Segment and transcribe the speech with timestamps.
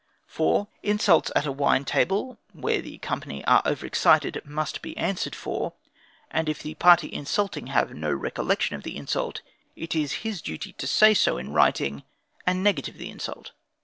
[0.25, 0.67] 4.
[0.81, 5.73] Insults at a wine table, when the company are over excited, must be answered for;
[6.31, 9.41] and if the party insulting have no recollection of the insult,
[9.75, 12.01] it is his duty to say so in writing,
[12.47, 13.51] and negative the insult.